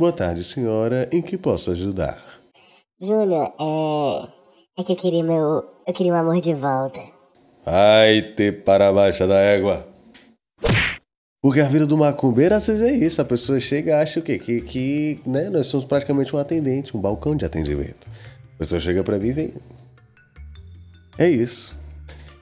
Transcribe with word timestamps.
Boa 0.00 0.12
tarde, 0.12 0.42
senhora. 0.42 1.06
Em 1.12 1.20
que 1.20 1.36
posso 1.36 1.70
ajudar? 1.70 2.24
Júnior, 2.98 3.52
é. 3.60 4.80
É 4.80 4.82
que 4.82 4.92
eu 4.92 4.96
queria 4.96 5.22
meu. 5.22 5.62
Eu 5.86 5.92
queria 5.92 6.14
um 6.14 6.16
amor 6.16 6.40
de 6.40 6.54
volta. 6.54 7.02
Ai, 7.66 8.22
te 8.34 8.50
para 8.50 8.90
baixa 8.94 9.26
da 9.26 9.38
égua. 9.38 9.86
A 11.44 11.68
vida 11.68 11.86
do 11.86 11.98
macumbeiro 11.98 12.54
às 12.54 12.66
vezes 12.66 12.80
é 12.80 12.94
isso. 12.94 13.20
A 13.20 13.26
pessoa 13.26 13.60
chega 13.60 13.90
e 13.90 13.94
acha 13.94 14.20
o 14.20 14.22
quê? 14.22 14.38
Que, 14.38 14.62
que 14.62 15.20
né, 15.26 15.50
nós 15.50 15.66
somos 15.66 15.84
praticamente 15.84 16.34
um 16.34 16.38
atendente, 16.38 16.96
um 16.96 17.00
balcão 17.00 17.36
de 17.36 17.44
atendimento. 17.44 18.08
A 18.54 18.58
pessoa 18.58 18.80
chega 18.80 19.04
para 19.04 19.18
mim 19.18 19.28
e 19.28 19.32
vem. 19.32 19.54
É 21.18 21.28
isso. 21.28 21.78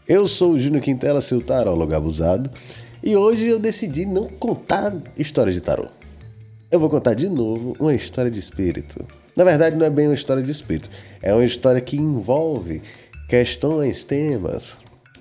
Eu 0.07 0.29
sou 0.29 0.53
o 0.53 0.61
Júnior 0.61 0.81
Quintela, 0.85 1.21
seu 1.21 1.41
tarólogo 1.41 1.93
abusado. 1.93 2.49
E 3.03 3.17
hoje 3.17 3.49
eu 3.49 3.59
decidi 3.59 4.07
não 4.07 4.29
contar 4.29 4.95
história 5.17 5.53
de 5.53 5.61
tarô. 5.61 5.98
Eu 6.71 6.79
vou 6.79 6.91
contar 6.91 7.14
de 7.14 7.30
novo 7.30 7.75
uma 7.80 7.95
história 7.95 8.30
de 8.30 8.39
espírito. 8.39 9.03
Na 9.34 9.43
verdade, 9.43 9.74
não 9.74 9.87
é 9.87 9.91
bem 9.91 10.06
uma 10.06 10.15
história 10.15 10.43
de 10.43 10.51
espírito. 10.51 10.91
É 11.23 11.33
uma 11.33 11.45
história 11.45 11.80
que 11.80 11.97
envolve 11.97 12.83
questões, 13.27 14.05
temas 14.05 14.77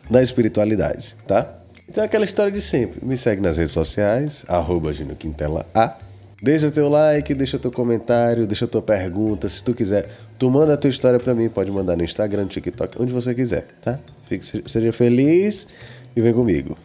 da 0.09 0.21
espiritualidade, 0.21 1.15
tá? 1.25 1.57
Então 1.87 2.03
é 2.03 2.05
aquela 2.05 2.25
história 2.25 2.51
de 2.51 2.61
sempre. 2.61 3.05
Me 3.05 3.15
segue 3.15 3.41
nas 3.41 3.55
redes 3.55 3.71
sociais, 3.71 4.43
arroba 4.49 4.91
Quintela 5.17 5.65
A. 5.73 5.97
Deixa 6.43 6.69
teu 6.69 6.89
like, 6.89 7.33
deixa 7.33 7.57
teu 7.57 7.71
comentário, 7.71 8.45
deixa 8.45 8.67
tua 8.67 8.81
pergunta. 8.81 9.47
Se 9.47 9.63
tu 9.63 9.73
quiser, 9.73 10.09
tu 10.37 10.49
manda 10.49 10.73
a 10.73 10.77
tua 10.77 10.89
história 10.89 11.17
para 11.17 11.33
mim. 11.33 11.47
Pode 11.47 11.71
mandar 11.71 11.95
no 11.95 12.03
Instagram, 12.03 12.43
no 12.43 12.49
TikTok, 12.49 13.01
onde 13.01 13.13
você 13.13 13.33
quiser, 13.33 13.67
tá? 13.81 13.97
Fique, 14.25 14.45
seja 14.45 14.91
feliz 14.91 15.65
e 16.13 16.19
vem 16.19 16.33
comigo. 16.33 16.77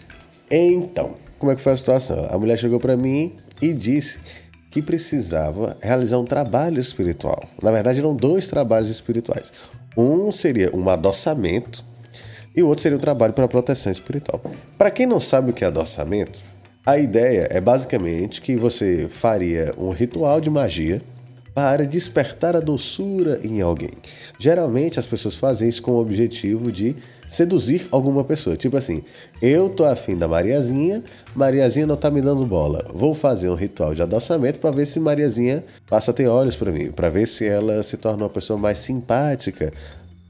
Então, 0.49 1.17
como 1.37 1.51
é 1.51 1.57
que 1.57 1.61
foi 1.61 1.73
a 1.73 1.77
situação? 1.77 2.29
A 2.31 2.39
mulher 2.39 2.57
chegou 2.57 2.79
para 2.79 2.97
mim 2.97 3.35
e 3.61 3.75
disse 3.75 4.21
que 4.73 4.81
precisava 4.81 5.77
realizar 5.83 6.19
um 6.19 6.25
trabalho 6.25 6.81
espiritual. 6.81 7.47
Na 7.63 7.71
verdade, 7.71 8.01
eram 8.01 8.17
dois 8.17 8.49
trabalhos 8.49 8.89
espirituais. 8.89 9.53
Um 9.97 10.33
seria 10.33 10.75
um 10.75 10.89
adoçamento 10.89 11.85
e 12.57 12.63
o 12.63 12.67
outro 12.69 12.83
seria 12.83 12.97
um 12.97 13.01
trabalho 13.01 13.35
para 13.35 13.47
proteção 13.47 13.93
espiritual. 13.93 14.41
Para 14.79 14.91
quem 14.91 15.07
não 15.07 15.21
sabe 15.21 15.51
o 15.51 15.55
que 15.55 15.63
é 15.63 15.67
adoçamento, 15.67 16.41
a 16.87 16.99
ideia 16.99 17.47
é 17.51 17.61
basicamente 17.61 18.41
que 18.41 18.57
você 18.57 19.09
faria 19.11 19.75
um 19.77 19.91
ritual 19.91 20.41
de 20.41 20.49
magia 20.49 21.03
para 21.55 21.87
despertar 21.87 22.57
a 22.57 22.61
doçura 22.61 23.41
em 23.45 23.61
alguém. 23.61 23.91
Geralmente 24.39 24.99
as 24.99 25.07
pessoas 25.07 25.35
fazem 25.35 25.69
isso 25.69 25.83
com 25.83 25.93
o 25.93 26.01
objetivo 26.01 26.73
de 26.73 26.97
seduzir 27.29 27.89
alguma 27.91 28.25
pessoa. 28.25 28.57
Tipo 28.57 28.77
assim, 28.77 29.03
eu 29.41 29.69
tô 29.69 29.85
afim 29.85 30.17
da 30.17 30.29
Mariazinha, 30.29 31.03
Mariazinha 31.35 31.87
não 31.87 31.97
tá 31.97 32.11
me 32.11 32.21
dando 32.21 32.45
bola. 32.45 32.85
Vou 32.95 33.15
fazer 33.15 33.49
um 33.49 33.55
ritual 33.55 33.95
de 33.95 34.03
adoçamento 34.03 34.61
para 34.61 34.71
ver 34.71 34.87
se 34.87 35.01
Mariazinha 35.01 35.65
passa 35.89 36.11
a 36.11 36.15
ter 36.15 36.29
olhos 36.29 36.57
para 36.57 36.71
mim, 36.71 36.91
para 36.91 37.09
ver 37.09 37.27
se 37.27 37.47
ela 37.47 37.83
se 37.83 37.97
torna 37.97 38.25
uma 38.25 38.31
pessoa 38.31 38.59
mais 38.59 38.79
simpática, 38.79 39.73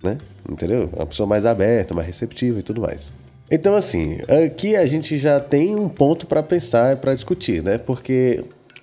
né? 0.03 0.19
Entendeu? 0.49 0.89
Uma 0.93 1.07
pessoa 1.07 1.27
mais 1.27 1.45
aberta, 1.45 1.95
mais 1.95 2.07
receptiva 2.07 2.59
e 2.59 2.63
tudo 2.63 2.81
mais. 2.81 3.13
Então, 3.51 3.75
assim, 3.75 4.19
aqui 4.47 4.77
a 4.77 4.87
gente 4.87 5.19
já 5.19 5.39
tem 5.39 5.77
um 5.77 5.89
ponto 5.89 6.27
para 6.27 6.43
pensar 6.43 6.95
e 6.95 6.97
para 6.97 7.15
discutir, 7.15 7.63
né? 7.63 7.77
Porque 7.77 8.43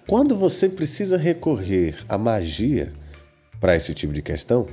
quando 0.09 0.35
você 0.35 0.67
precisa 0.67 1.19
recorrer 1.19 1.93
à 2.09 2.17
magia 2.17 2.91
para 3.61 3.75
esse 3.75 3.93
tipo 3.93 4.11
de 4.11 4.23
questão, 4.23 4.65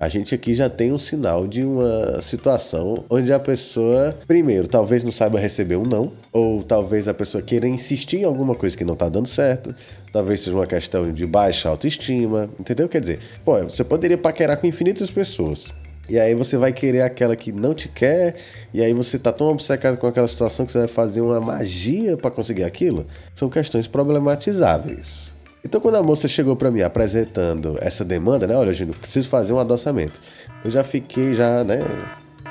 a 0.00 0.08
gente 0.08 0.34
aqui 0.34 0.54
já 0.54 0.70
tem 0.70 0.90
um 0.90 0.98
sinal 0.98 1.46
de 1.46 1.62
uma 1.62 2.22
situação 2.22 3.04
onde 3.10 3.30
a 3.34 3.38
pessoa, 3.38 4.16
primeiro, 4.26 4.66
talvez 4.66 5.04
não 5.04 5.12
saiba 5.12 5.38
receber 5.38 5.76
um 5.76 5.84
não, 5.84 6.14
ou 6.32 6.62
talvez 6.62 7.06
a 7.06 7.12
pessoa 7.12 7.42
queira 7.42 7.68
insistir 7.68 8.20
em 8.20 8.24
alguma 8.24 8.54
coisa 8.54 8.74
que 8.74 8.82
não 8.82 8.94
está 8.94 9.10
dando 9.10 9.28
certo, 9.28 9.74
talvez 10.10 10.40
seja 10.40 10.56
uma 10.56 10.66
questão 10.66 11.12
de 11.12 11.26
baixa 11.26 11.68
autoestima, 11.68 12.48
entendeu? 12.58 12.88
Quer 12.88 13.02
dizer, 13.02 13.18
pô, 13.44 13.62
você 13.62 13.84
poderia 13.84 14.16
paquerar 14.16 14.58
com 14.58 14.66
infinitas 14.66 15.10
pessoas. 15.10 15.70
E 16.12 16.20
aí 16.20 16.34
você 16.34 16.58
vai 16.58 16.74
querer 16.74 17.00
aquela 17.00 17.34
que 17.34 17.52
não 17.52 17.74
te 17.74 17.88
quer, 17.88 18.34
e 18.74 18.82
aí 18.82 18.92
você 18.92 19.18
tá 19.18 19.32
tão 19.32 19.46
obcecado 19.46 19.96
com 19.96 20.06
aquela 20.06 20.28
situação 20.28 20.66
que 20.66 20.72
você 20.72 20.80
vai 20.80 20.86
fazer 20.86 21.22
uma 21.22 21.40
magia 21.40 22.18
para 22.18 22.30
conseguir 22.30 22.64
aquilo. 22.64 23.06
São 23.32 23.48
questões 23.48 23.86
problematizáveis. 23.86 25.32
Então, 25.64 25.80
quando 25.80 25.94
a 25.94 26.02
moça 26.02 26.28
chegou 26.28 26.54
para 26.54 26.70
mim 26.70 26.82
apresentando 26.82 27.78
essa 27.80 28.04
demanda, 28.04 28.46
né? 28.46 28.54
Olha, 28.54 28.74
Júnior, 28.74 28.98
preciso 28.98 29.26
fazer 29.30 29.54
um 29.54 29.58
adoçamento. 29.58 30.20
Eu 30.62 30.70
já 30.70 30.84
fiquei, 30.84 31.34
já, 31.34 31.64
né? 31.64 31.78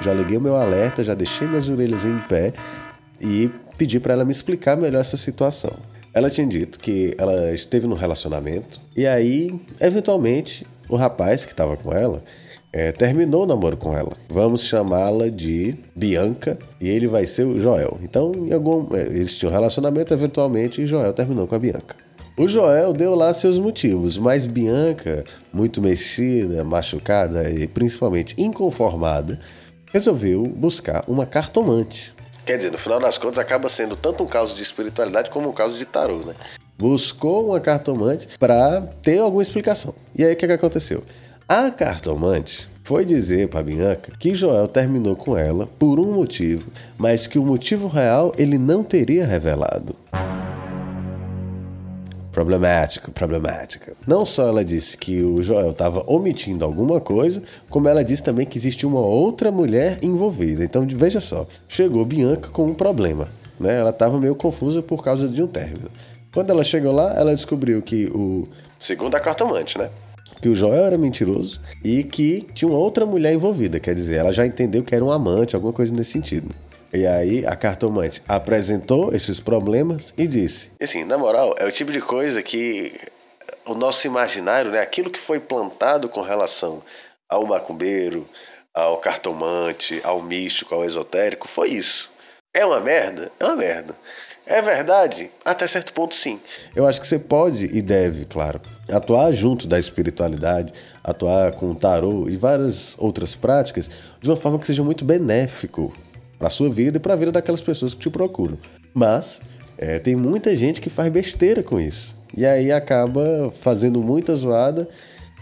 Já 0.01 0.11
liguei 0.11 0.37
o 0.37 0.41
meu 0.41 0.55
alerta, 0.55 1.03
já 1.03 1.13
deixei 1.13 1.47
minhas 1.47 1.69
orelhas 1.69 2.03
em 2.03 2.17
pé 2.27 2.53
e 3.21 3.47
pedi 3.77 3.99
para 3.99 4.13
ela 4.13 4.25
me 4.25 4.31
explicar 4.31 4.75
melhor 4.75 5.01
essa 5.01 5.17
situação. 5.17 5.73
Ela 6.15 6.31
tinha 6.31 6.47
dito 6.47 6.79
que 6.79 7.13
ela 7.15 7.53
esteve 7.53 7.85
num 7.85 7.95
relacionamento 7.95 8.81
e 8.97 9.05
aí, 9.05 9.61
eventualmente, 9.79 10.65
o 10.89 10.95
rapaz 10.95 11.45
que 11.45 11.51
estava 11.51 11.77
com 11.77 11.93
ela 11.93 12.23
é, 12.73 12.91
terminou 12.91 13.43
o 13.43 13.45
namoro 13.45 13.75
com 13.75 13.95
ela. 13.95 14.13
Vamos 14.29 14.63
chamá-la 14.63 15.29
de 15.29 15.75
Bianca 15.95 16.57
e 16.79 16.87
ele 16.87 17.07
vai 17.07 17.25
ser 17.25 17.43
o 17.43 17.59
Joel. 17.59 17.99
Então, 18.01 18.31
em 18.33 18.53
algum, 18.53 18.87
é, 18.95 19.07
um 19.45 19.49
relacionamento, 19.49 20.13
eventualmente, 20.13 20.81
e 20.81 20.87
Joel 20.87 21.13
terminou 21.13 21.47
com 21.47 21.55
a 21.55 21.59
Bianca. 21.59 21.95
O 22.37 22.47
Joel 22.47 22.93
deu 22.93 23.13
lá 23.13 23.33
seus 23.33 23.59
motivos, 23.59 24.17
mas 24.17 24.45
Bianca, 24.45 25.25
muito 25.51 25.81
mexida, 25.81 26.63
machucada 26.63 27.49
e 27.49 27.67
principalmente 27.67 28.33
inconformada, 28.37 29.37
resolveu 29.91 30.43
buscar 30.43 31.03
uma 31.07 31.25
cartomante. 31.25 32.15
Quer 32.45 32.57
dizer, 32.57 32.71
no 32.71 32.77
final 32.77 32.99
das 32.99 33.17
contas, 33.17 33.37
acaba 33.37 33.69
sendo 33.69 33.95
tanto 33.95 34.23
um 34.23 34.27
caso 34.27 34.55
de 34.55 34.63
espiritualidade 34.63 35.29
como 35.29 35.49
um 35.49 35.53
caso 35.53 35.77
de 35.77 35.85
tarô, 35.85 36.19
né? 36.19 36.33
Buscou 36.77 37.49
uma 37.49 37.59
cartomante 37.59 38.27
para 38.39 38.81
ter 39.03 39.19
alguma 39.19 39.43
explicação. 39.43 39.93
E 40.17 40.23
aí 40.23 40.33
o 40.33 40.35
que, 40.35 40.47
que 40.47 40.53
aconteceu? 40.53 41.03
A 41.53 41.69
cartomante 41.69 42.65
foi 42.81 43.03
dizer 43.03 43.49
para 43.49 43.61
Bianca 43.61 44.13
que 44.17 44.33
Joel 44.33 44.69
terminou 44.69 45.17
com 45.17 45.37
ela 45.37 45.67
por 45.77 45.99
um 45.99 46.13
motivo, 46.13 46.71
mas 46.97 47.27
que 47.27 47.37
o 47.37 47.45
motivo 47.45 47.89
real 47.89 48.31
ele 48.37 48.57
não 48.57 48.85
teria 48.85 49.25
revelado. 49.25 49.93
Problemático, 52.31 53.11
problemática. 53.11 53.91
Não 54.07 54.25
só 54.25 54.47
ela 54.47 54.63
disse 54.63 54.97
que 54.97 55.21
o 55.21 55.43
Joel 55.43 55.71
estava 55.71 56.05
omitindo 56.07 56.63
alguma 56.63 57.01
coisa, 57.01 57.43
como 57.69 57.89
ela 57.89 58.01
disse 58.01 58.23
também 58.23 58.45
que 58.45 58.57
existia 58.57 58.87
uma 58.87 59.01
outra 59.01 59.51
mulher 59.51 59.99
envolvida. 60.01 60.63
Então, 60.63 60.87
veja 60.87 61.19
só, 61.19 61.45
chegou 61.67 62.05
Bianca 62.05 62.47
com 62.47 62.63
um 62.63 62.73
problema. 62.73 63.27
Né? 63.59 63.77
Ela 63.77 63.89
estava 63.89 64.17
meio 64.17 64.35
confusa 64.35 64.81
por 64.81 65.03
causa 65.03 65.27
de 65.27 65.43
um 65.43 65.47
término. 65.47 65.91
Quando 66.33 66.49
ela 66.49 66.63
chegou 66.63 66.93
lá, 66.93 67.13
ela 67.13 67.35
descobriu 67.35 67.81
que 67.81 68.05
o. 68.05 68.47
Segundo 68.79 69.15
a 69.15 69.19
cartomante, 69.19 69.77
né? 69.77 69.89
Que 70.41 70.49
o 70.49 70.55
Joel 70.55 70.85
era 70.85 70.97
mentiroso 70.97 71.61
e 71.83 72.03
que 72.03 72.47
tinha 72.53 72.69
uma 72.69 72.77
outra 72.77 73.05
mulher 73.05 73.33
envolvida, 73.33 73.79
quer 73.79 73.93
dizer, 73.93 74.17
ela 74.17 74.33
já 74.33 74.45
entendeu 74.45 74.83
que 74.83 74.95
era 74.95 75.05
um 75.05 75.11
amante, 75.11 75.55
alguma 75.55 75.71
coisa 75.71 75.93
nesse 75.93 76.11
sentido. 76.11 76.53
E 76.93 77.07
aí 77.07 77.45
a 77.45 77.55
cartomante 77.55 78.21
apresentou 78.27 79.13
esses 79.13 79.39
problemas 79.39 80.13
e 80.17 80.27
disse: 80.27 80.71
assim, 80.81 81.05
na 81.05 81.17
moral, 81.17 81.55
é 81.57 81.65
o 81.65 81.71
tipo 81.71 81.91
de 81.91 82.01
coisa 82.01 82.43
que 82.43 82.93
o 83.65 83.73
nosso 83.73 84.05
imaginário, 84.07 84.71
né, 84.71 84.81
aquilo 84.81 85.09
que 85.09 85.19
foi 85.19 85.39
plantado 85.39 86.09
com 86.09 86.21
relação 86.21 86.81
ao 87.29 87.45
macumbeiro, 87.45 88.27
ao 88.73 88.97
cartomante, 88.97 90.01
ao 90.03 90.21
místico, 90.21 90.75
ao 90.75 90.83
esotérico, 90.83 91.47
foi 91.47 91.69
isso. 91.69 92.09
É 92.53 92.65
uma 92.65 92.81
merda? 92.81 93.31
É 93.39 93.45
uma 93.45 93.55
merda. 93.55 93.95
É 94.45 94.61
verdade? 94.61 95.31
Até 95.45 95.67
certo 95.67 95.93
ponto, 95.93 96.15
sim. 96.15 96.39
Eu 96.75 96.85
acho 96.87 96.99
que 96.99 97.07
você 97.07 97.19
pode 97.19 97.65
e 97.65 97.81
deve, 97.81 98.25
claro, 98.25 98.59
atuar 98.89 99.31
junto 99.33 99.67
da 99.67 99.79
espiritualidade, 99.79 100.73
atuar 101.03 101.51
com 101.53 101.71
o 101.71 101.75
tarô 101.75 102.27
e 102.27 102.35
várias 102.35 102.95
outras 102.97 103.35
práticas 103.35 103.89
de 104.19 104.29
uma 104.29 104.35
forma 104.35 104.59
que 104.59 104.67
seja 104.67 104.83
muito 104.83 105.05
benéfico 105.05 105.95
para 106.37 106.47
a 106.47 106.51
sua 106.51 106.69
vida 106.69 106.97
e 106.97 106.99
para 106.99 107.13
a 107.13 107.15
vida 107.15 107.31
daquelas 107.31 107.61
pessoas 107.61 107.93
que 107.93 107.99
te 108.01 108.09
procuram. 108.09 108.57
Mas 108.93 109.39
é, 109.77 109.99
tem 109.99 110.15
muita 110.15 110.55
gente 110.55 110.81
que 110.81 110.89
faz 110.89 111.11
besteira 111.11 111.61
com 111.61 111.79
isso. 111.79 112.15
E 112.35 112.45
aí 112.45 112.71
acaba 112.71 113.53
fazendo 113.61 114.01
muita 114.01 114.35
zoada. 114.35 114.87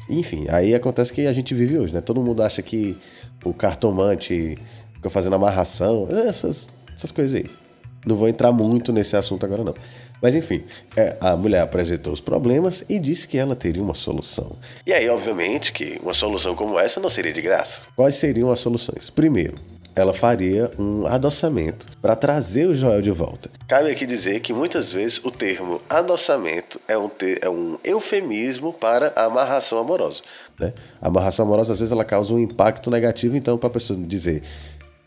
Enfim, 0.09 0.45
aí 0.49 0.73
acontece 0.73 1.13
que 1.13 1.25
a 1.25 1.33
gente 1.33 1.53
vive 1.53 1.77
hoje, 1.77 1.93
né? 1.93 2.01
Todo 2.01 2.21
mundo 2.21 2.41
acha 2.41 2.61
que 2.61 2.97
o 3.45 3.53
cartomante 3.53 4.57
fica 4.95 5.09
fazendo 5.09 5.35
amarração, 5.35 6.07
essas, 6.27 6.71
essas 6.93 7.11
coisas 7.11 7.33
aí. 7.39 7.68
Não 8.05 8.15
vou 8.15 8.27
entrar 8.27 8.51
muito 8.51 8.93
nesse 8.93 9.15
assunto 9.15 9.45
agora, 9.45 9.63
não. 9.63 9.73
Mas 10.21 10.35
enfim, 10.35 10.63
é, 10.95 11.17
a 11.19 11.35
mulher 11.35 11.61
apresentou 11.61 12.11
os 12.11 12.21
problemas 12.21 12.83
e 12.89 12.99
disse 12.99 13.27
que 13.27 13.37
ela 13.37 13.55
teria 13.55 13.81
uma 13.81 13.95
solução. 13.95 14.57
E 14.85 14.93
aí, 14.93 15.07
obviamente, 15.09 15.71
que 15.71 15.97
uma 16.03 16.13
solução 16.13 16.55
como 16.55 16.79
essa 16.79 16.99
não 16.99 17.09
seria 17.09 17.31
de 17.31 17.41
graça. 17.41 17.83
Quais 17.95 18.15
seriam 18.15 18.51
as 18.51 18.59
soluções? 18.59 19.09
Primeiro, 19.09 19.55
ela 19.95 20.13
faria 20.13 20.71
um 20.77 21.05
adoçamento 21.07 21.87
para 22.01 22.15
trazer 22.15 22.67
o 22.67 22.73
Joel 22.73 23.01
de 23.01 23.11
volta. 23.11 23.49
Cabe 23.67 23.91
aqui 23.91 24.05
dizer 24.05 24.39
que 24.39 24.53
muitas 24.53 24.91
vezes 24.91 25.19
o 25.23 25.31
termo 25.31 25.81
adoçamento 25.89 26.79
é 26.87 26.97
um, 26.97 27.09
é 27.41 27.49
um 27.49 27.77
eufemismo 27.83 28.73
para 28.73 29.13
amarração 29.15 29.77
amorosa. 29.77 30.21
Né? 30.59 30.73
A 31.01 31.07
amarração 31.07 31.45
amorosa, 31.45 31.73
às 31.73 31.79
vezes, 31.79 31.91
ela 31.91 32.05
causa 32.05 32.33
um 32.33 32.39
impacto 32.39 32.89
negativo, 32.89 33.35
então, 33.35 33.57
para 33.57 33.67
a 33.67 33.71
pessoa 33.71 33.99
dizer 33.99 34.43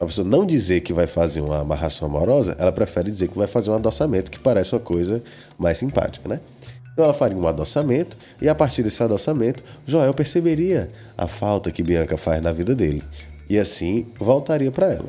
a 0.03 0.07
pessoa 0.07 0.27
não 0.27 0.45
dizer 0.45 0.81
que 0.81 0.93
vai 0.93 1.07
fazer 1.07 1.41
uma 1.41 1.61
amarração 1.61 2.09
amorosa, 2.09 2.57
ela 2.59 2.73
prefere 2.73 3.09
dizer 3.09 3.29
que 3.29 3.39
vai 3.39 3.47
fazer 3.47 3.71
um 3.71 3.75
adoçamento, 3.75 4.33
que 4.33 4.39
parece 4.39 4.75
uma 4.75 4.81
coisa 4.81 5.23
mais 5.57 5.79
simpática, 5.79 6.29
né? 6.29 6.41
Então 6.93 7.05
ela 7.05 7.15
faria 7.15 7.39
um 7.39 7.47
adoçamento 7.47 8.19
e 8.41 8.49
a 8.49 8.55
partir 8.55 8.83
desse 8.83 9.01
adoçamento, 9.01 9.63
Joel 9.87 10.13
perceberia 10.13 10.91
a 11.17 11.29
falta 11.29 11.71
que 11.71 11.85
Bianca 11.85 12.17
faz 12.17 12.43
na 12.43 12.51
vida 12.51 12.75
dele 12.75 13.03
e 13.49 13.57
assim 13.57 14.07
voltaria 14.19 14.73
para 14.73 14.87
ela. 14.93 15.09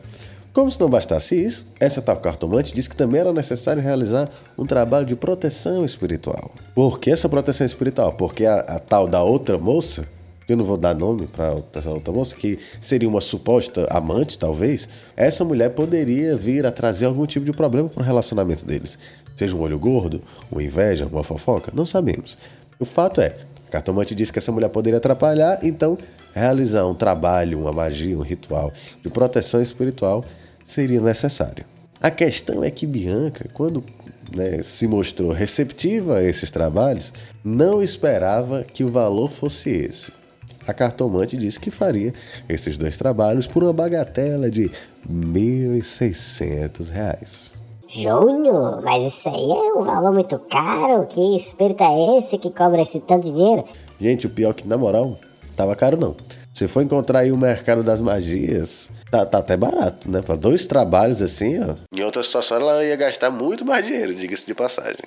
Como 0.54 0.72
se 0.72 0.80
não 0.80 0.88
bastasse 0.88 1.36
isso, 1.36 1.66
essa 1.80 2.00
tal 2.00 2.18
cartomante 2.18 2.72
disse 2.72 2.88
que 2.88 2.96
também 2.96 3.20
era 3.20 3.34
necessário 3.34 3.82
realizar 3.82 4.30
um 4.56 4.68
trabalho 4.68 5.08
de 5.08 5.16
proteção 5.16 5.84
espiritual. 5.84 6.52
Por 6.76 7.00
que 7.00 7.10
essa 7.10 7.28
proteção 7.28 7.66
espiritual? 7.66 8.14
Porque 8.14 8.46
a, 8.46 8.60
a 8.60 8.80
tal 8.80 9.08
da 9.08 9.24
outra 9.24 9.58
moça, 9.58 10.08
eu 10.48 10.58
não 10.58 10.66
vou 10.66 10.78
dar 10.78 10.94
nome 10.94 11.28
para 11.28 11.58
essa 11.74 11.90
outra 11.90 12.14
moça, 12.14 12.36
que 12.36 12.60
seria 12.82 13.08
uma 13.08 13.22
suposta 13.22 13.88
amante, 13.90 14.38
talvez, 14.38 14.88
essa 15.16 15.44
mulher 15.46 15.70
poderia 15.70 16.36
vir 16.36 16.66
a 16.66 16.72
trazer 16.72 17.06
algum 17.06 17.26
tipo 17.26 17.46
de 17.46 17.54
problema 17.54 17.90
para 17.90 18.02
o 18.02 18.06
relacionamento 18.06 18.66
deles. 18.66 18.98
Seja 19.36 19.56
um 19.56 19.62
olho 19.62 19.80
gordo, 19.80 20.22
uma 20.52 20.62
inveja, 20.62 21.06
uma 21.06 21.24
fofoca, 21.24 21.72
não 21.74 21.86
sabemos. 21.86 22.38
O 22.80 22.86
fato 22.86 23.22
é, 23.22 23.36
a 23.68 23.72
cartomante 23.72 24.14
disse 24.14 24.32
que 24.32 24.40
essa 24.40 24.52
mulher 24.52 24.70
poderia 24.70 24.98
atrapalhar, 24.98 25.60
então 25.64 25.98
realizar 26.34 26.86
um 26.86 26.94
trabalho, 26.94 27.60
uma 27.60 27.72
magia, 27.72 28.18
um 28.18 28.22
ritual 28.22 28.72
de 29.02 29.10
proteção 29.10 29.62
espiritual 29.62 30.24
seria 30.64 31.02
necessário. 31.02 31.66
A 32.02 32.12
questão 32.12 32.64
é 32.64 32.70
que 32.70 32.86
Bianca, 32.86 33.50
quando 33.54 33.84
né, 34.36 34.62
se 34.64 34.88
mostrou 34.88 35.32
receptiva 35.32 36.18
a 36.18 36.24
esses 36.24 36.52
trabalhos, 36.52 37.14
não 37.44 37.82
esperava 37.82 38.64
que 38.64 38.84
o 38.84 38.92
valor 38.92 39.30
fosse 39.30 39.70
esse. 39.70 40.12
A 40.68 40.74
cartomante 40.74 41.36
disse 41.36 41.60
que 41.60 41.70
faria 41.70 42.14
esses 42.48 42.78
dois 42.78 42.98
trabalhos 42.98 43.46
por 43.48 43.64
uma 43.64 43.74
bagatela 43.74 44.50
de 44.50 44.68
R$ 44.68 44.72
1.600. 45.10 47.52
Júnior, 47.88 48.82
mas 48.82 49.04
isso 49.04 49.28
aí 49.30 49.52
é 49.52 49.74
um 49.78 49.84
valor 49.84 50.14
muito 50.14 50.40
caro. 50.40 51.06
Que 51.06 51.36
espírito 51.36 51.84
é 51.84 52.18
esse 52.18 52.40
que 52.40 52.50
cobra 52.50 52.82
esse 52.82 53.00
tanto 53.02 53.26
de 53.26 53.34
dinheiro? 53.34 53.64
Gente, 54.00 54.26
o 54.26 54.30
pior 54.30 54.52
é 54.52 54.54
que, 54.54 54.66
na 54.68 54.78
moral, 54.78 55.20
tava 55.56 55.76
caro 55.76 55.98
não. 55.98 56.16
Se 56.54 56.68
for 56.68 56.82
encontrar 56.82 57.20
aí 57.20 57.32
o 57.32 57.38
mercado 57.38 57.84
das 57.84 58.02
magias, 58.02 58.90
tá, 59.12 59.26
tá 59.26 59.40
até 59.40 59.58
barato, 59.58 60.10
né? 60.10 60.22
Para 60.22 60.36
dois 60.36 60.66
trabalhos 60.66 61.22
assim, 61.22 61.60
ó. 61.60 61.76
Em 61.96 62.04
outra 62.04 62.24
situação, 62.24 62.58
ela 62.58 62.84
ia 62.84 62.96
gastar 62.96 63.30
muito 63.30 63.66
mais 63.66 63.86
dinheiro, 63.86 64.14
diga-se 64.14 64.46
de 64.46 64.54
passagem. 64.54 64.98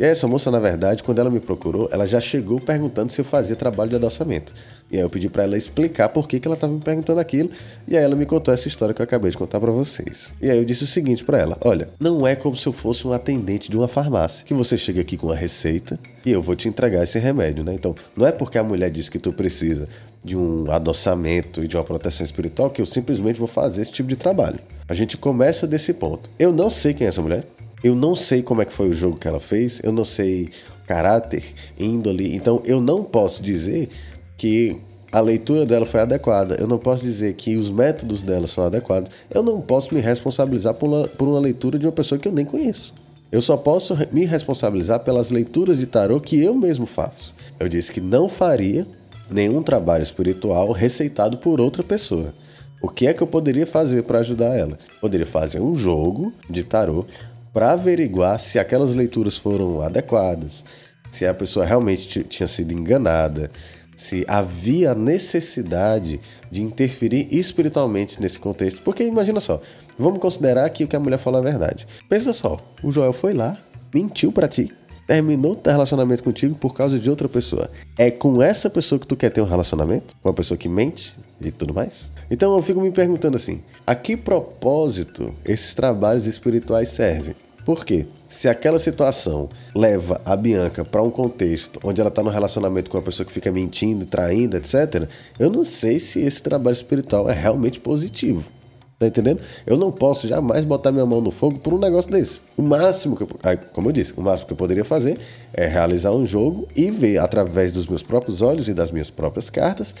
E 0.00 0.04
essa 0.04 0.26
moça, 0.26 0.50
na 0.50 0.58
verdade, 0.58 1.02
quando 1.02 1.18
ela 1.18 1.28
me 1.28 1.40
procurou, 1.40 1.86
ela 1.92 2.06
já 2.06 2.22
chegou 2.22 2.58
perguntando 2.58 3.12
se 3.12 3.20
eu 3.20 3.24
fazia 3.24 3.54
trabalho 3.54 3.90
de 3.90 3.96
adoçamento. 3.96 4.54
E 4.90 4.96
aí 4.96 5.02
eu 5.02 5.10
pedi 5.10 5.28
para 5.28 5.42
ela 5.42 5.58
explicar 5.58 6.08
por 6.08 6.26
que, 6.26 6.40
que 6.40 6.48
ela 6.48 6.54
estava 6.54 6.72
me 6.72 6.80
perguntando 6.80 7.20
aquilo. 7.20 7.50
E 7.86 7.98
aí 7.98 8.02
ela 8.02 8.16
me 8.16 8.24
contou 8.24 8.54
essa 8.54 8.66
história 8.66 8.94
que 8.94 9.02
eu 9.02 9.04
acabei 9.04 9.30
de 9.30 9.36
contar 9.36 9.60
para 9.60 9.70
vocês. 9.70 10.32
E 10.40 10.50
aí 10.50 10.56
eu 10.56 10.64
disse 10.64 10.84
o 10.84 10.86
seguinte 10.86 11.22
para 11.22 11.38
ela: 11.38 11.58
Olha, 11.60 11.90
não 12.00 12.26
é 12.26 12.34
como 12.34 12.56
se 12.56 12.66
eu 12.66 12.72
fosse 12.72 13.06
um 13.06 13.12
atendente 13.12 13.70
de 13.70 13.76
uma 13.76 13.86
farmácia, 13.86 14.42
que 14.42 14.54
você 14.54 14.78
chega 14.78 15.02
aqui 15.02 15.18
com 15.18 15.26
uma 15.26 15.36
receita 15.36 16.00
e 16.24 16.30
eu 16.30 16.40
vou 16.40 16.56
te 16.56 16.66
entregar 16.66 17.02
esse 17.02 17.18
remédio, 17.18 17.62
né? 17.62 17.74
Então, 17.74 17.94
não 18.16 18.26
é 18.26 18.32
porque 18.32 18.56
a 18.56 18.64
mulher 18.64 18.90
disse 18.90 19.10
que 19.10 19.18
tu 19.18 19.34
precisa 19.34 19.86
de 20.24 20.34
um 20.34 20.70
adoçamento 20.70 21.62
e 21.62 21.68
de 21.68 21.76
uma 21.76 21.84
proteção 21.84 22.24
espiritual 22.24 22.70
que 22.70 22.80
eu 22.80 22.86
simplesmente 22.86 23.38
vou 23.38 23.46
fazer 23.46 23.82
esse 23.82 23.92
tipo 23.92 24.08
de 24.08 24.16
trabalho. 24.16 24.60
A 24.88 24.94
gente 24.94 25.18
começa 25.18 25.66
desse 25.66 25.92
ponto. 25.92 26.30
Eu 26.38 26.54
não 26.54 26.70
sei 26.70 26.94
quem 26.94 27.04
é 27.04 27.08
essa 27.08 27.20
mulher. 27.20 27.44
Eu 27.82 27.94
não 27.94 28.14
sei 28.14 28.42
como 28.42 28.60
é 28.60 28.64
que 28.64 28.72
foi 28.72 28.88
o 28.90 28.94
jogo 28.94 29.18
que 29.18 29.26
ela 29.26 29.40
fez, 29.40 29.80
eu 29.82 29.92
não 29.92 30.04
sei 30.04 30.50
caráter, 30.86 31.44
índole, 31.78 32.34
então 32.34 32.62
eu 32.64 32.80
não 32.80 33.04
posso 33.04 33.42
dizer 33.42 33.88
que 34.36 34.76
a 35.12 35.20
leitura 35.20 35.64
dela 35.64 35.86
foi 35.86 36.00
adequada, 36.00 36.56
eu 36.60 36.68
não 36.68 36.78
posso 36.78 37.02
dizer 37.02 37.34
que 37.34 37.56
os 37.56 37.70
métodos 37.70 38.22
dela 38.22 38.46
são 38.46 38.64
adequados, 38.64 39.10
eu 39.32 39.42
não 39.42 39.60
posso 39.60 39.94
me 39.94 40.00
responsabilizar 40.00 40.74
por 40.74 40.88
uma, 40.88 41.08
por 41.08 41.26
uma 41.28 41.40
leitura 41.40 41.78
de 41.78 41.86
uma 41.86 41.92
pessoa 41.92 42.18
que 42.18 42.28
eu 42.28 42.32
nem 42.32 42.44
conheço. 42.44 42.94
Eu 43.32 43.40
só 43.40 43.56
posso 43.56 43.96
me 44.12 44.24
responsabilizar 44.24 45.00
pelas 45.00 45.30
leituras 45.30 45.78
de 45.78 45.86
tarô 45.86 46.20
que 46.20 46.42
eu 46.42 46.52
mesmo 46.54 46.84
faço. 46.84 47.32
Eu 47.60 47.68
disse 47.68 47.92
que 47.92 48.00
não 48.00 48.28
faria 48.28 48.86
nenhum 49.30 49.62
trabalho 49.62 50.02
espiritual 50.02 50.72
receitado 50.72 51.38
por 51.38 51.60
outra 51.60 51.82
pessoa. 51.82 52.34
O 52.82 52.88
que 52.88 53.06
é 53.06 53.14
que 53.14 53.22
eu 53.22 53.26
poderia 53.26 53.66
fazer 53.66 54.02
para 54.02 54.20
ajudar 54.20 54.56
ela? 54.56 54.76
Poderia 55.00 55.26
fazer 55.26 55.60
um 55.60 55.76
jogo 55.76 56.32
de 56.48 56.64
tarô 56.64 57.04
para 57.52 57.72
averiguar 57.72 58.38
se 58.38 58.58
aquelas 58.58 58.94
leituras 58.94 59.36
foram 59.36 59.80
adequadas, 59.80 60.64
se 61.10 61.26
a 61.26 61.34
pessoa 61.34 61.66
realmente 61.66 62.22
tinha 62.24 62.46
sido 62.46 62.72
enganada, 62.72 63.50
se 63.96 64.24
havia 64.26 64.94
necessidade 64.94 66.20
de 66.50 66.62
interferir 66.62 67.28
espiritualmente 67.30 68.20
nesse 68.20 68.38
contexto. 68.38 68.80
Porque 68.82 69.04
imagina 69.04 69.40
só, 69.40 69.60
vamos 69.98 70.20
considerar 70.20 70.68
que 70.70 70.84
o 70.84 70.88
que 70.88 70.96
a 70.96 71.00
mulher 71.00 71.18
falou 71.18 71.40
é 71.40 71.44
verdade. 71.44 71.86
Pensa 72.08 72.32
só, 72.32 72.58
o 72.82 72.90
Joel 72.90 73.12
foi 73.12 73.34
lá, 73.34 73.56
mentiu 73.92 74.32
para 74.32 74.48
ti, 74.48 74.72
terminou 75.06 75.52
o 75.52 75.68
relacionamento 75.68 76.22
contigo 76.22 76.54
por 76.54 76.72
causa 76.72 76.98
de 76.98 77.10
outra 77.10 77.28
pessoa. 77.28 77.68
É 77.98 78.10
com 78.10 78.42
essa 78.42 78.70
pessoa 78.70 78.98
que 78.98 79.06
tu 79.06 79.16
quer 79.16 79.30
ter 79.30 79.42
um 79.42 79.46
relacionamento? 79.46 80.16
Com 80.22 80.28
uma 80.28 80.34
pessoa 80.34 80.56
que 80.56 80.68
mente 80.68 81.14
e 81.40 81.50
tudo 81.50 81.74
mais? 81.74 82.10
Então 82.30 82.54
eu 82.54 82.62
fico 82.62 82.80
me 82.80 82.90
perguntando 82.90 83.36
assim: 83.36 83.60
a 83.86 83.94
que 83.94 84.16
propósito 84.16 85.34
esses 85.44 85.74
trabalhos 85.74 86.26
espirituais 86.26 86.88
servem? 86.88 87.34
Por 87.64 87.84
quê? 87.84 88.06
Se 88.28 88.48
aquela 88.48 88.78
situação 88.78 89.48
leva 89.74 90.20
a 90.24 90.36
Bianca 90.36 90.84
para 90.84 91.02
um 91.02 91.10
contexto 91.10 91.78
onde 91.82 92.00
ela 92.00 92.08
está 92.08 92.22
no 92.22 92.30
relacionamento 92.30 92.90
com 92.90 92.96
uma 92.96 93.02
pessoa 93.02 93.26
que 93.26 93.32
fica 93.32 93.50
mentindo, 93.50 94.06
traindo, 94.06 94.56
etc., 94.56 95.08
eu 95.38 95.50
não 95.50 95.64
sei 95.64 95.98
se 95.98 96.20
esse 96.20 96.42
trabalho 96.42 96.74
espiritual 96.74 97.28
é 97.28 97.34
realmente 97.34 97.80
positivo. 97.80 98.52
Tá 98.98 99.06
entendendo? 99.06 99.40
Eu 99.66 99.78
não 99.78 99.90
posso 99.90 100.28
jamais 100.28 100.64
botar 100.66 100.92
minha 100.92 101.06
mão 101.06 101.22
no 101.22 101.30
fogo 101.30 101.58
por 101.58 101.72
um 101.72 101.78
negócio 101.78 102.10
desse. 102.10 102.42
O 102.54 102.62
máximo 102.62 103.16
que 103.16 103.22
eu, 103.22 103.28
como 103.72 103.88
eu 103.88 103.92
disse, 103.92 104.12
o 104.14 104.20
máximo 104.20 104.46
que 104.46 104.52
eu 104.52 104.58
poderia 104.58 104.84
fazer 104.84 105.18
é 105.54 105.66
realizar 105.66 106.12
um 106.12 106.26
jogo 106.26 106.68
e 106.76 106.90
ver 106.90 107.16
através 107.16 107.72
dos 107.72 107.86
meus 107.86 108.02
próprios 108.02 108.42
olhos 108.42 108.68
e 108.68 108.74
das 108.74 108.92
minhas 108.92 109.08
próprias 109.08 109.48
cartas 109.48 109.94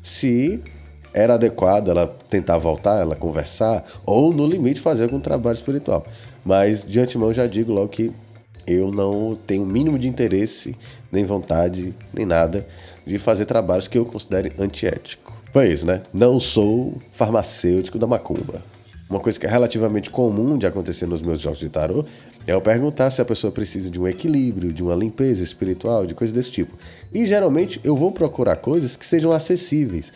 se 0.00 0.62
era 1.14 1.34
adequado 1.34 1.88
ela 1.88 2.06
tentar 2.28 2.58
voltar, 2.58 3.00
ela 3.00 3.14
conversar 3.14 3.84
ou 4.04 4.32
no 4.34 4.44
limite 4.46 4.80
fazer 4.80 5.04
algum 5.04 5.20
trabalho 5.20 5.54
espiritual. 5.54 6.04
Mas 6.44 6.84
de 6.84 7.00
antemão 7.00 7.32
já 7.32 7.46
digo 7.46 7.72
logo 7.72 7.88
que 7.88 8.12
eu 8.66 8.90
não 8.90 9.38
tenho 9.46 9.62
o 9.62 9.66
mínimo 9.66 9.98
de 9.98 10.08
interesse, 10.08 10.76
nem 11.12 11.24
vontade, 11.24 11.94
nem 12.12 12.26
nada 12.26 12.66
de 13.06 13.18
fazer 13.18 13.44
trabalhos 13.44 13.86
que 13.86 13.96
eu 13.96 14.04
considere 14.04 14.52
antiético. 14.58 15.32
Foi 15.52 15.70
isso, 15.70 15.86
né? 15.86 16.02
Não 16.12 16.40
sou 16.40 17.00
farmacêutico 17.12 17.98
da 17.98 18.06
macumba. 18.06 18.62
Uma 19.08 19.20
coisa 19.20 19.38
que 19.38 19.46
é 19.46 19.48
relativamente 19.48 20.10
comum 20.10 20.56
de 20.56 20.66
acontecer 20.66 21.06
nos 21.06 21.20
meus 21.20 21.40
jogos 21.40 21.58
de 21.58 21.68
tarô 21.68 22.04
é 22.46 22.52
eu 22.52 22.60
perguntar 22.60 23.10
se 23.10 23.20
a 23.20 23.24
pessoa 23.24 23.52
precisa 23.52 23.90
de 23.90 24.00
um 24.00 24.08
equilíbrio, 24.08 24.72
de 24.72 24.82
uma 24.82 24.94
limpeza 24.94 25.44
espiritual, 25.44 26.06
de 26.06 26.14
coisas 26.14 26.34
desse 26.34 26.50
tipo. 26.50 26.76
E 27.12 27.26
geralmente 27.26 27.80
eu 27.84 27.94
vou 27.94 28.10
procurar 28.10 28.56
coisas 28.56 28.96
que 28.96 29.04
sejam 29.04 29.30
acessíveis, 29.30 30.12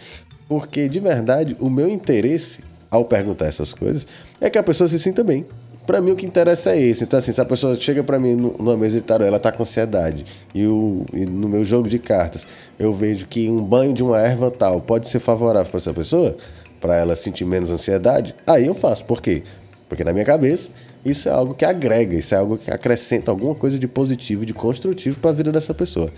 porque 0.49 0.89
de 0.89 0.99
verdade 0.99 1.57
o 1.61 1.69
meu 1.69 1.89
interesse 1.89 2.61
ao 2.91 3.05
perguntar 3.05 3.47
essas 3.47 3.75
coisas 3.75 4.07
é 4.41 4.49
que 4.49 4.57
a 4.57 4.63
pessoa 4.63 4.89
se 4.89 4.99
sinta 4.99 5.23
bem. 5.23 5.45
Para 5.87 6.01
mim 6.01 6.11
o 6.11 6.17
que 6.17 6.27
interessa 6.27 6.73
é 6.73 6.81
esse. 6.81 7.05
Então 7.05 7.19
assim, 7.19 7.33
se 7.33 7.41
a 7.41 7.45
pessoa 7.45 7.75
chega 7.77 8.03
para 8.03 8.19
mim 8.19 8.35
numa 8.35 8.77
mesa 8.77 8.99
de 8.99 9.05
tarô, 9.05 9.25
ela 9.25 9.39
tá 9.39 9.53
com 9.53 9.63
ansiedade 9.63 10.25
e, 10.55 10.67
o, 10.67 11.05
e 11.13 11.27
no 11.27 11.49
meu 11.49 11.65
jogo 11.65 11.89
de 11.89 11.99
cartas 11.99 12.47
eu 12.79 12.93
vejo 12.93 13.27
que 13.27 13.49
um 13.51 13.63
banho 13.63 13.93
de 13.93 14.03
uma 14.03 14.19
erva 14.19 14.51
tal 14.51 14.81
pode 14.81 15.09
ser 15.09 15.21
favorável 15.21 15.71
para 15.71 15.79
essa 15.79 15.93
pessoa, 15.93 16.37
para 16.81 16.97
ela 16.97 17.15
sentir 17.15 17.45
menos 17.45 17.71
ansiedade, 17.71 18.35
aí 18.47 18.67
eu 18.67 18.75
faço. 18.75 19.05
Por 19.05 19.21
quê? 19.21 19.43
Porque 19.89 20.05
na 20.05 20.13
minha 20.13 20.25
cabeça 20.25 20.71
isso 21.05 21.29
é 21.29 21.33
algo 21.33 21.55
que 21.55 21.65
agrega, 21.65 22.17
isso 22.17 22.35
é 22.35 22.39
algo 22.39 22.59
que 22.59 22.71
acrescenta 22.71 23.31
alguma 23.31 23.55
coisa 23.55 23.79
de 23.79 23.89
positivo, 23.89 24.45
de 24.45 24.53
construtivo 24.53 25.19
para 25.19 25.31
a 25.31 25.35
vida 25.35 25.53
dessa 25.53 25.73
pessoa. 25.73 26.11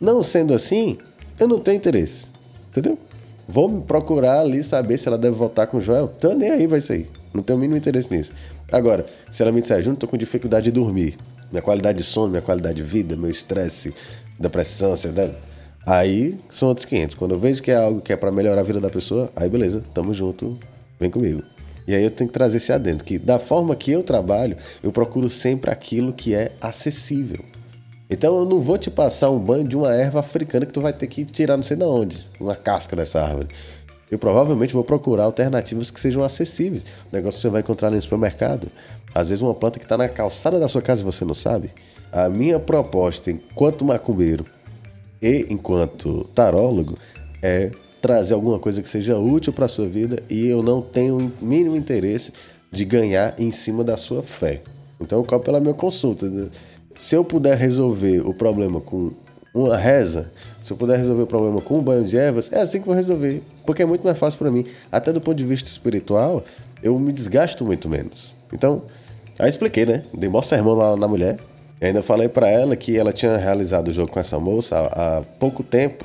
Não 0.00 0.22
sendo 0.22 0.54
assim, 0.54 0.98
eu 1.38 1.48
não 1.48 1.58
tenho 1.58 1.76
interesse. 1.76 2.28
Entendeu? 2.70 2.98
Vou 3.48 3.80
procurar 3.82 4.40
ali 4.40 4.62
saber 4.62 4.98
se 4.98 5.06
ela 5.06 5.16
deve 5.16 5.36
voltar 5.36 5.66
com 5.66 5.76
o 5.76 5.80
Joel. 5.80 6.08
Tô 6.08 6.34
nem 6.34 6.50
aí 6.50 6.66
vai 6.66 6.80
sair. 6.80 7.08
Não 7.32 7.42
tenho 7.42 7.56
o 7.56 7.60
mínimo 7.60 7.76
interesse 7.76 8.12
nisso. 8.12 8.32
Agora, 8.72 9.06
se 9.30 9.42
ela 9.42 9.52
me 9.52 9.60
disser 9.60 9.82
junto, 9.82 9.98
tô 9.98 10.08
com 10.08 10.16
dificuldade 10.16 10.64
de 10.64 10.72
dormir. 10.72 11.16
Minha 11.50 11.62
qualidade 11.62 11.98
de 11.98 12.04
sono, 12.04 12.28
minha 12.28 12.42
qualidade 12.42 12.76
de 12.76 12.82
vida, 12.82 13.16
meu 13.16 13.30
estresse, 13.30 13.94
depressão, 14.38 14.92
ansiedade. 14.92 15.34
Aí 15.86 16.36
são 16.50 16.68
outros 16.68 16.84
500. 16.84 17.14
Quando 17.14 17.34
eu 17.34 17.38
vejo 17.38 17.62
que 17.62 17.70
é 17.70 17.76
algo 17.76 18.00
que 18.00 18.12
é 18.12 18.16
para 18.16 18.32
melhorar 18.32 18.62
a 18.62 18.64
vida 18.64 18.80
da 18.80 18.90
pessoa, 18.90 19.30
aí 19.36 19.48
beleza, 19.48 19.84
tamo 19.94 20.12
junto, 20.12 20.58
vem 20.98 21.08
comigo. 21.08 21.44
E 21.86 21.94
aí 21.94 22.02
eu 22.02 22.10
tenho 22.10 22.26
que 22.26 22.34
trazer 22.34 22.56
esse 22.56 22.72
adendo, 22.72 23.04
que 23.04 23.16
da 23.16 23.38
forma 23.38 23.76
que 23.76 23.92
eu 23.92 24.02
trabalho, 24.02 24.56
eu 24.82 24.90
procuro 24.90 25.30
sempre 25.30 25.70
aquilo 25.70 26.12
que 26.12 26.34
é 26.34 26.50
acessível. 26.60 27.44
Então 28.08 28.38
eu 28.38 28.44
não 28.44 28.60
vou 28.60 28.78
te 28.78 28.90
passar 28.90 29.30
um 29.30 29.38
banho 29.38 29.66
de 29.66 29.76
uma 29.76 29.92
erva 29.92 30.20
africana 30.20 30.64
que 30.64 30.72
tu 30.72 30.80
vai 30.80 30.92
ter 30.92 31.06
que 31.06 31.24
tirar 31.24 31.56
não 31.56 31.64
sei 31.64 31.76
de 31.76 31.84
onde, 31.84 32.28
uma 32.38 32.54
casca 32.54 32.94
dessa 32.94 33.20
árvore 33.20 33.48
eu 34.10 34.18
provavelmente 34.18 34.72
vou 34.72 34.84
procurar 34.84 35.24
alternativas 35.24 35.90
que 35.90 36.00
sejam 36.00 36.22
acessíveis. 36.22 36.84
O 37.10 37.16
negócio 37.16 37.38
que 37.38 37.42
você 37.42 37.48
vai 37.48 37.60
encontrar 37.60 37.90
no 37.90 38.00
supermercado. 38.00 38.70
Às 39.14 39.28
vezes 39.28 39.42
uma 39.42 39.54
planta 39.54 39.78
que 39.78 39.84
está 39.84 39.96
na 39.96 40.08
calçada 40.08 40.60
da 40.60 40.68
sua 40.68 40.82
casa 40.82 41.02
e 41.02 41.04
você 41.04 41.24
não 41.24 41.34
sabe. 41.34 41.70
A 42.12 42.28
minha 42.28 42.60
proposta 42.60 43.30
enquanto 43.30 43.84
macumbeiro 43.84 44.46
e 45.20 45.46
enquanto 45.50 46.24
tarólogo 46.34 46.96
é 47.42 47.70
trazer 48.00 48.34
alguma 48.34 48.58
coisa 48.58 48.80
que 48.80 48.88
seja 48.88 49.16
útil 49.16 49.52
para 49.52 49.64
a 49.64 49.68
sua 49.68 49.88
vida 49.88 50.22
e 50.30 50.46
eu 50.46 50.62
não 50.62 50.80
tenho 50.80 51.18
o 51.18 51.44
mínimo 51.44 51.76
interesse 51.76 52.32
de 52.70 52.84
ganhar 52.84 53.34
em 53.38 53.50
cima 53.50 53.82
da 53.82 53.96
sua 53.96 54.22
fé. 54.22 54.62
Então 55.00 55.18
eu 55.18 55.24
cobro 55.24 55.44
pela 55.44 55.60
minha 55.60 55.74
consulta. 55.74 56.30
Se 56.96 57.14
eu 57.14 57.22
puder 57.22 57.56
resolver 57.56 58.26
o 58.26 58.34
problema 58.34 58.80
com 58.80 59.12
uma 59.54 59.76
reza, 59.76 60.30
se 60.62 60.72
eu 60.72 60.76
puder 60.76 60.98
resolver 60.98 61.22
o 61.22 61.26
problema 61.26 61.60
com 61.60 61.78
um 61.78 61.82
banho 61.82 62.04
de 62.04 62.16
ervas, 62.16 62.50
é 62.52 62.60
assim 62.60 62.78
que 62.78 62.82
eu 62.82 62.86
vou 62.86 62.94
resolver. 62.94 63.42
Porque 63.64 63.82
é 63.82 63.86
muito 63.86 64.04
mais 64.04 64.18
fácil 64.18 64.38
para 64.38 64.50
mim. 64.50 64.64
Até 64.90 65.12
do 65.12 65.20
ponto 65.20 65.36
de 65.36 65.44
vista 65.44 65.68
espiritual, 65.68 66.42
eu 66.82 66.98
me 66.98 67.12
desgasto 67.12 67.64
muito 67.64 67.88
menos. 67.88 68.34
Então, 68.52 68.82
aí 69.38 69.48
expliquei, 69.48 69.86
né? 69.86 70.04
Dei 70.12 70.28
mó 70.28 70.42
sermão 70.42 70.74
lá 70.74 70.96
na 70.96 71.06
mulher. 71.06 71.38
E 71.80 71.86
ainda 71.86 72.02
falei 72.02 72.28
para 72.28 72.48
ela 72.48 72.74
que 72.74 72.98
ela 72.98 73.12
tinha 73.12 73.36
realizado 73.36 73.88
o 73.88 73.92
jogo 73.92 74.10
com 74.10 74.18
essa 74.18 74.38
moça 74.38 74.76
há, 74.76 75.18
há 75.18 75.22
pouco 75.22 75.62
tempo. 75.62 76.04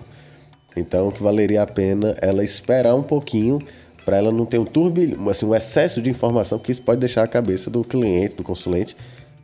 Então, 0.76 1.12
que 1.12 1.22
valeria 1.22 1.62
a 1.62 1.68
pena 1.68 2.16
ela 2.22 2.44
esperar 2.44 2.96
um 2.96 3.04
pouquinho 3.04 3.60
para 4.06 4.18
ela 4.18 4.32
não 4.32 4.46
ter 4.46 4.58
um 4.58 4.66
turbilhão, 4.66 5.30
assim, 5.30 5.46
um 5.46 5.54
excesso 5.54 6.02
de 6.02 6.10
informação, 6.10 6.58
porque 6.58 6.72
isso 6.72 6.82
pode 6.82 7.00
deixar 7.00 7.24
a 7.24 7.28
cabeça 7.28 7.70
do 7.70 7.84
cliente, 7.84 8.36
do 8.36 8.44
consulente, 8.44 8.96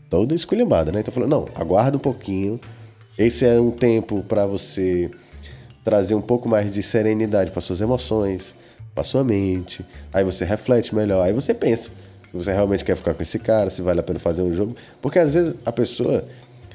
toda 0.09 0.33
esculhambada, 0.33 0.91
né? 0.91 0.99
Então, 0.99 1.13
falou, 1.13 1.29
não, 1.29 1.45
aguarda 1.55 1.97
um 1.97 2.01
pouquinho. 2.01 2.59
Esse 3.17 3.45
é 3.45 3.59
um 3.59 3.71
tempo 3.71 4.23
para 4.27 4.45
você 4.45 5.09
trazer 5.83 6.15
um 6.15 6.21
pouco 6.21 6.47
mais 6.47 6.71
de 6.71 6.83
serenidade 6.83 7.51
para 7.51 7.61
suas 7.61 7.81
emoções, 7.81 8.55
para 8.93 9.03
sua 9.03 9.23
mente. 9.23 9.85
Aí 10.13 10.23
você 10.23 10.45
reflete 10.45 10.93
melhor, 10.93 11.23
aí 11.23 11.33
você 11.33 11.53
pensa 11.53 11.91
se 12.27 12.33
você 12.33 12.51
realmente 12.51 12.83
quer 12.83 12.95
ficar 12.95 13.13
com 13.13 13.23
esse 13.23 13.39
cara, 13.39 13.69
se 13.69 13.81
vale 13.81 14.01
a 14.01 14.03
pena 14.03 14.19
fazer 14.19 14.41
um 14.41 14.51
jogo, 14.51 14.75
porque 15.01 15.17
às 15.17 15.33
vezes 15.33 15.55
a 15.65 15.71
pessoa 15.71 16.25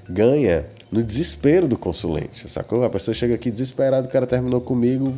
ganha 0.09 0.67
no 0.91 1.03
desespero 1.03 1.69
do 1.69 1.77
consulente, 1.77 2.49
sacou? 2.49 2.85
A 2.85 2.91
pessoa 2.91 3.15
chega 3.15 3.35
aqui 3.35 3.51
desesperada, 3.51 4.07
o 4.07 4.11
cara 4.11 4.27
terminou 4.27 4.61
comigo, 4.61 5.15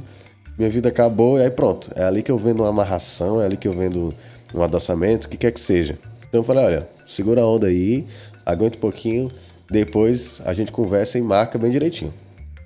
minha 0.59 0.69
vida 0.69 0.89
acabou, 0.89 1.39
e 1.39 1.43
aí 1.43 1.51
pronto. 1.51 1.91
É 1.95 2.05
ali 2.05 2.23
que 2.23 2.33
eu 2.33 2.39
vendo 2.39 2.61
uma 2.63 2.69
amarração, 2.69 3.41
é 3.41 3.47
ali 3.47 3.57
que 3.57 3.69
eu 3.69 3.73
vendo 3.73 4.13
um 4.53 4.63
adoçamento, 4.63 5.27
o 5.27 5.31
que 5.31 5.37
quer 5.37 5.53
que 5.53 5.61
seja. 5.61 5.99
Então 6.29 6.41
eu 6.41 6.45
falei, 6.45 6.65
olha, 6.65 6.89
segura 7.07 7.43
a 7.43 7.47
onda 7.47 7.67
aí, 7.67 8.07
aguenta 8.45 8.77
um 8.77 8.81
pouquinho, 8.81 9.31
depois 9.71 10.41
a 10.45 10.53
gente 10.55 10.73
conversa 10.73 11.19
e 11.19 11.23
marca 11.23 11.59
bem 11.59 11.71
direitinho. 11.71 12.13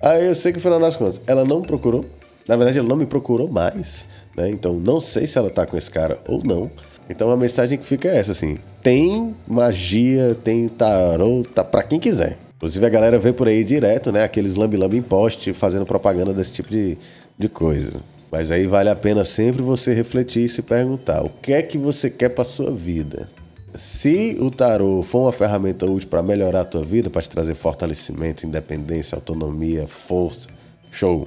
Aí 0.02 0.26
eu 0.26 0.34
sei 0.34 0.52
que 0.52 0.58
no 0.58 0.62
final 0.62 0.80
das 0.80 0.96
contas, 0.96 1.20
ela 1.26 1.44
não 1.44 1.62
procurou. 1.62 2.04
Na 2.46 2.56
verdade, 2.56 2.78
ela 2.78 2.88
não 2.88 2.96
me 2.96 3.06
procurou 3.06 3.50
mais. 3.50 4.06
Né? 4.36 4.48
Então, 4.48 4.74
não 4.74 5.00
sei 5.00 5.26
se 5.26 5.36
ela 5.36 5.50
tá 5.50 5.66
com 5.66 5.76
esse 5.76 5.90
cara 5.90 6.18
ou 6.26 6.42
não. 6.44 6.70
Então, 7.10 7.30
a 7.30 7.36
mensagem 7.36 7.78
que 7.78 7.84
fica 7.84 8.08
é 8.08 8.18
essa, 8.18 8.32
assim. 8.32 8.58
Tem 8.82 9.34
magia, 9.46 10.36
tem 10.42 10.68
tarô, 10.68 11.44
tá 11.54 11.64
pra 11.64 11.82
quem 11.82 11.98
quiser. 11.98 12.38
Inclusive, 12.56 12.84
a 12.84 12.88
galera 12.88 13.18
vê 13.18 13.32
por 13.32 13.48
aí 13.48 13.64
direto, 13.64 14.12
né? 14.12 14.24
Aqueles 14.24 14.54
lambi-lambi 14.54 14.96
em 14.96 15.02
poste 15.02 15.52
fazendo 15.52 15.86
propaganda 15.86 16.32
desse 16.32 16.52
tipo 16.52 16.70
de, 16.70 16.98
de 17.38 17.48
coisa. 17.48 18.00
Mas 18.30 18.50
aí 18.50 18.66
vale 18.66 18.90
a 18.90 18.96
pena 18.96 19.24
sempre 19.24 19.62
você 19.62 19.94
refletir 19.94 20.44
e 20.44 20.48
se 20.48 20.60
perguntar: 20.60 21.24
o 21.24 21.30
que 21.30 21.52
é 21.52 21.62
que 21.62 21.78
você 21.78 22.10
quer 22.10 22.30
para 22.30 22.44
sua 22.44 22.70
vida? 22.70 23.28
Se 23.74 24.36
o 24.40 24.50
tarô 24.50 25.02
for 25.02 25.26
uma 25.26 25.32
ferramenta 25.32 25.86
útil 25.86 26.08
para 26.08 26.22
melhorar 26.22 26.62
a 26.62 26.64
tua 26.64 26.84
vida, 26.84 27.10
para 27.10 27.22
te 27.22 27.28
trazer 27.28 27.54
fortalecimento, 27.54 28.46
independência, 28.46 29.14
autonomia, 29.14 29.86
força, 29.86 30.48
show. 30.90 31.26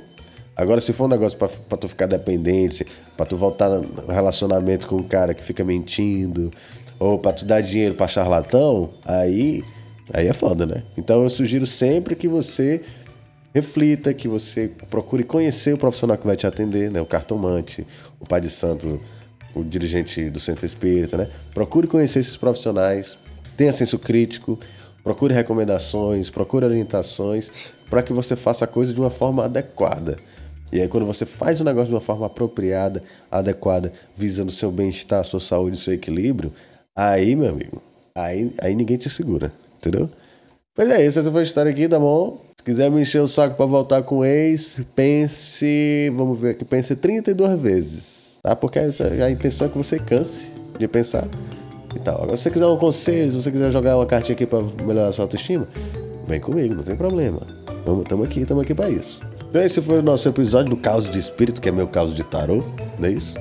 Agora, 0.56 0.82
se 0.82 0.92
for 0.92 1.06
um 1.06 1.10
negócio 1.10 1.38
para 1.38 1.78
tu 1.78 1.88
ficar 1.88 2.08
dependente, 2.08 2.86
para 3.16 3.26
tu 3.26 3.38
voltar 3.38 3.70
no 3.70 4.12
relacionamento 4.12 4.88
com 4.88 4.98
um 4.98 5.04
cara 5.04 5.34
que 5.34 5.44
fica 5.44 5.64
mentindo, 5.64 6.52
ou 7.00 7.18
para 7.18 7.34
tu 7.34 7.46
dar 7.46 7.62
dinheiro 7.62 7.96
para 7.96 8.08
charlatão, 8.08 8.92
aí, 9.06 9.64
aí 10.14 10.28
é 10.28 10.34
foda, 10.34 10.66
né? 10.66 10.84
Então 10.98 11.24
eu 11.24 11.30
sugiro 11.30 11.66
sempre 11.66 12.16
que 12.16 12.28
você 12.28 12.82
reflita, 13.54 14.14
que 14.14 14.28
você 14.28 14.72
procure 14.90 15.24
conhecer 15.24 15.74
o 15.74 15.78
profissional 15.78 16.18
que 16.18 16.26
vai 16.26 16.36
te 16.36 16.46
atender, 16.46 16.92
né? 16.92 17.00
O 17.02 17.06
cartomante, 17.06 17.86
o 18.20 18.26
pai 18.26 18.42
de 18.42 18.50
santo 18.50 19.00
o 19.56 19.64
dirigente 19.64 20.30
do 20.30 20.40
centro 20.40 20.66
espírita, 20.66 21.18
né? 21.18 21.28
Procure 21.54 21.88
conhecer 21.88 22.20
esses 22.20 22.38
profissionais, 22.38 23.20
tenha 23.58 23.72
senso 23.72 24.00
crítico, 24.00 24.60
procure 25.04 25.34
recomendações, 25.34 26.30
procure 26.30 26.66
orientações 26.66 27.52
para 27.90 28.02
que 28.02 28.14
você 28.14 28.36
faça 28.36 28.66
a 28.66 28.68
coisa 28.68 28.94
de 28.94 29.00
uma 29.00 29.10
forma 29.10 29.46
adequada. 29.46 30.18
E 30.72 30.80
aí, 30.80 30.88
quando 30.88 31.06
você 31.06 31.26
faz 31.26 31.60
o 31.60 31.66
negócio 31.66 31.90
de 31.90 31.96
uma 31.96 32.02
forma 32.02 32.26
apropriada, 32.26 33.04
adequada, 33.30 33.92
visando 34.16 34.52
seu 34.52 34.72
bem-estar, 34.72 35.24
sua 35.26 35.42
saúde, 35.42 35.78
seu 35.78 35.94
equilíbrio, 35.94 36.54
aí, 36.96 37.36
meu 37.36 37.50
amigo, 37.50 37.82
aí, 38.16 38.54
aí 38.62 38.74
ninguém 38.74 38.98
te 38.98 39.10
segura, 39.10 39.52
entendeu? 39.78 40.10
Pois 40.74 40.90
é, 40.90 41.06
essa 41.06 41.30
foi 41.30 41.42
a 41.42 41.44
história 41.44 41.70
aqui, 41.70 41.90
tá 41.90 42.00
bom? 42.00 42.42
Se 42.62 42.66
quiser 42.66 42.92
me 42.92 43.02
encher 43.02 43.24
o 43.24 43.28
saco 43.28 43.56
para 43.56 43.66
voltar 43.66 44.04
com 44.04 44.20
o 44.20 44.26
ex, 44.26 44.78
pense, 44.96 46.12
vamos 46.16 46.40
ver 46.40 46.52
aqui, 46.52 46.64
pense 46.64 46.96
32 46.96 47.60
vezes 47.60 48.32
tá? 48.44 48.56
Porque 48.56 48.78
a 48.78 49.32
intenção 49.32 49.66
é 49.66 49.70
que 49.72 49.76
você 49.76 49.98
canse 49.98 50.54
de 50.78 50.88
pensar 50.88 51.28
e 51.96 52.00
tal. 52.00 52.22
Agora, 52.22 52.38
se 52.38 52.44
você 52.44 52.52
quiser 52.52 52.68
um 52.68 52.78
conselho, 52.78 53.32
se 53.32 53.42
você 53.42 53.52
quiser 53.52 53.72
jogar 53.72 53.98
uma 53.98 54.06
cartinha 54.06 54.36
aqui 54.36 54.46
para 54.46 54.62
melhorar 54.86 55.08
a 55.08 55.12
sua 55.12 55.26
autoestima, 55.26 55.68
vem 56.28 56.40
comigo, 56.40 56.76
não 56.76 56.84
tem 56.84 56.96
problema. 56.96 57.40
Estamos 58.04 58.26
aqui, 58.28 58.42
estamos 58.42 58.62
aqui 58.64 58.76
para 58.76 58.92
isso. 58.92 59.22
Então 59.50 59.60
esse 59.60 59.82
foi 59.82 59.98
o 59.98 60.04
nosso 60.04 60.30
episódio 60.30 60.70
do 60.70 60.78
Caos 60.78 61.10
de 61.10 61.18
Espírito, 61.18 61.60
que 61.60 61.68
é 61.68 61.72
meu 61.72 61.88
caso 61.88 62.14
de 62.14 62.24
tarô, 62.24 62.64
não 63.00 63.08
é 63.08 63.12
isso? 63.12 63.36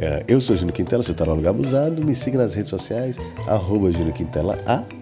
É, 0.00 0.24
eu 0.26 0.40
sou 0.40 0.56
Júnior 0.56 0.74
Quintela, 0.74 1.00
sou 1.00 1.14
tarólogo 1.14 1.48
abusado. 1.48 2.04
Me 2.04 2.12
siga 2.12 2.38
nas 2.38 2.54
redes 2.54 2.70
sociais, 2.70 3.18
arroba 3.46 3.92
Júnior 3.92 4.14
Quintela 4.14 4.58
A. 4.66 4.97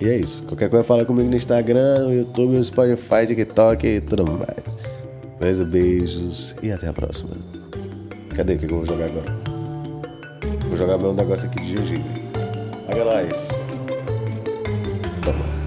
E 0.00 0.08
é 0.08 0.16
isso. 0.16 0.42
Qualquer 0.44 0.68
coisa 0.70 0.84
fala 0.84 1.04
comigo 1.04 1.28
no 1.28 1.36
Instagram, 1.36 2.12
YouTube, 2.12 2.62
Spotify, 2.64 3.26
TikTok 3.26 3.86
e 3.86 4.00
tudo 4.00 4.24
mais. 4.26 4.76
Beleza? 5.38 5.64
Beijos 5.64 6.54
e 6.62 6.70
até 6.70 6.88
a 6.88 6.92
próxima. 6.92 7.30
Cadê 8.34 8.54
o 8.54 8.58
que 8.58 8.64
eu 8.66 8.76
vou 8.76 8.86
jogar 8.86 9.06
agora? 9.06 9.36
Vou 10.68 10.76
jogar 10.76 10.98
meu 10.98 11.12
negócio 11.12 11.48
aqui 11.48 11.60
de 11.60 11.76
gengibre. 11.76 12.22
Paga 12.86 13.04
nós. 13.04 13.48
Toma. 15.24 15.57